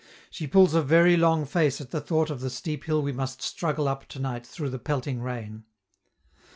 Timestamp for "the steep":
2.41-2.85